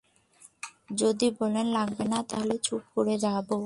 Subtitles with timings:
[0.95, 3.57] যদি বলেন লাগবে না, তাহলে চুপ করে যাবে।